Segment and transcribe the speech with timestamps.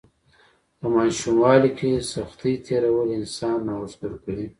[0.79, 4.47] په ماشوموالي کې سختۍ تیرول انسان نوښتګر کوي.